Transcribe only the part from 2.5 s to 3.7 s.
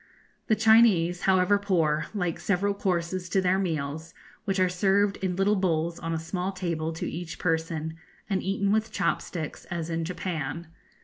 courses to their